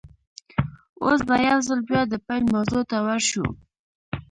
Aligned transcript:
اوس 1.03 1.19
به 1.27 1.35
يوځل 1.49 1.79
بيا 1.89 2.01
د 2.07 2.13
پيل 2.25 2.43
موضوع 2.53 2.83
ته 2.89 2.97
ور 3.05 3.21
شو. 3.29 3.45